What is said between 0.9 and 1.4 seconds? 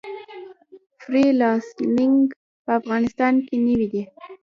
فری